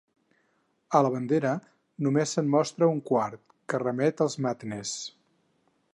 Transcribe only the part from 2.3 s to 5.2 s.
se'n mostra un quart, que remet als Mathenesse.